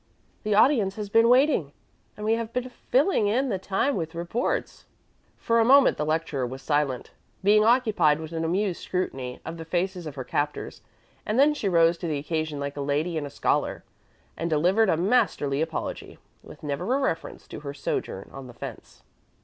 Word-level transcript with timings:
The 0.41 0.55
audience 0.55 0.95
has 0.95 1.09
been 1.09 1.29
waiting, 1.29 1.73
and 2.17 2.25
we 2.25 2.33
have 2.33 2.51
been 2.51 2.69
filling 2.69 3.27
in 3.27 3.49
the 3.49 3.59
time 3.59 3.95
with 3.95 4.15
reports." 4.15 4.85
For 5.37 5.59
a 5.59 5.63
moment 5.63 5.97
the 5.97 6.05
lecturer 6.07 6.43
was 6.47 6.63
silent, 6.63 7.11
being 7.43 7.63
occupied 7.63 8.19
with 8.19 8.31
an 8.31 8.43
amused 8.43 8.81
scrutiny 8.81 9.39
of 9.45 9.57
the 9.57 9.63
faces 9.63 10.07
of 10.07 10.15
her 10.15 10.23
captors; 10.23 10.81
and 11.23 11.37
then 11.37 11.53
she 11.53 11.69
rose 11.69 11.99
to 11.99 12.07
the 12.07 12.17
occasion 12.17 12.59
like 12.59 12.77
a 12.77 12.81
lady 12.81 13.15
and 13.15 13.27
a 13.27 13.29
scholar, 13.29 13.83
and 14.35 14.49
delivered 14.49 14.89
a 14.89 14.97
masterly 14.97 15.61
apology, 15.61 16.17
with 16.41 16.63
never 16.63 16.95
a 16.95 16.99
reference 16.99 17.47
to 17.49 17.59
her 17.59 17.71
sojourn 17.71 18.31
on 18.33 18.47
the 18.47 18.53
fence. 18.55 19.03